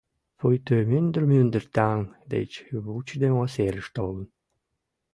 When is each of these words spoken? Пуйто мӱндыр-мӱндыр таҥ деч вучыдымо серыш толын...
Пуйто 0.37 0.75
мӱндыр-мӱндыр 0.89 1.63
таҥ 1.75 1.99
деч 2.33 2.51
вучыдымо 2.83 3.43
серыш 3.53 3.87
толын... 3.95 4.25